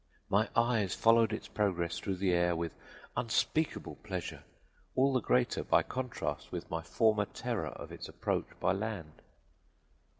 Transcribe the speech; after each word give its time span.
My 0.31 0.49
eyes 0.55 0.95
followed 0.95 1.31
its 1.31 1.47
progress 1.47 1.99
through 1.99 2.15
the 2.15 2.33
air 2.33 2.55
with 2.55 2.73
unspeakable 3.15 3.97
pleasure, 3.97 4.43
all 4.95 5.13
the 5.13 5.21
greater 5.21 5.63
by 5.63 5.83
contrast 5.83 6.51
with 6.51 6.71
my 6.71 6.81
former 6.81 7.25
terror 7.25 7.67
of 7.67 7.91
its 7.91 8.09
approach 8.09 8.47
by 8.59 8.71
land. 8.71 9.21